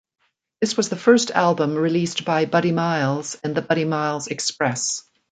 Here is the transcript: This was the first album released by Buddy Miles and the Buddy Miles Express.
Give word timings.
This 0.61 0.75
was 0.75 0.89
the 0.89 0.95
first 0.95 1.29
album 1.29 1.75
released 1.75 2.25
by 2.25 2.45
Buddy 2.45 2.71
Miles 2.71 3.35
and 3.43 3.53
the 3.53 3.61
Buddy 3.61 3.85
Miles 3.85 4.25
Express. 4.25 5.03